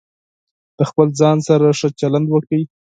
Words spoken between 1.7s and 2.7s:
ښه چلند وکړئ.